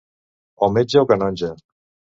O 0.65 0.71
metge 0.77 1.03
o 1.03 1.07
canonge. 1.13 1.55